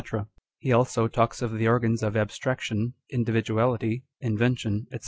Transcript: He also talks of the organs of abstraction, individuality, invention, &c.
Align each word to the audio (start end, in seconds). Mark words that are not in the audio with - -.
He 0.57 0.71
also 0.73 1.07
talks 1.07 1.43
of 1.43 1.51
the 1.53 1.67
organs 1.67 2.01
of 2.01 2.17
abstraction, 2.17 2.95
individuality, 3.11 4.03
invention, 4.19 4.87
&c. 4.91 4.97